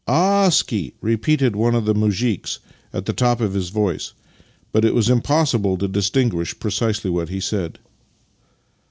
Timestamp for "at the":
2.91-3.13